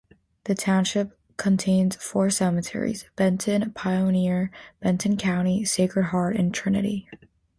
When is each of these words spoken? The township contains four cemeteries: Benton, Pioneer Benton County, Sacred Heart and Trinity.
The 0.45 0.55
township 0.55 1.15
contains 1.37 1.95
four 1.95 2.31
cemeteries: 2.31 3.05
Benton, 3.15 3.71
Pioneer 3.73 4.49
Benton 4.79 5.15
County, 5.15 5.63
Sacred 5.63 6.05
Heart 6.05 6.37
and 6.37 6.51
Trinity. 6.51 7.07